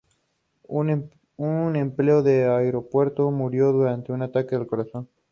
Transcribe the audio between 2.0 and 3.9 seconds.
del aeropuerto murió